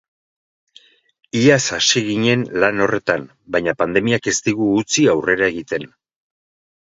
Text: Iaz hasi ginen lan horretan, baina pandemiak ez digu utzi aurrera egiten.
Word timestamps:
Iaz 1.41 1.59
hasi 1.75 2.01
ginen 2.07 2.45
lan 2.63 2.81
horretan, 2.85 3.27
baina 3.57 3.75
pandemiak 3.81 4.29
ez 4.31 4.35
digu 4.49 4.71
utzi 4.79 5.05
aurrera 5.13 5.51
egiten. 5.53 5.85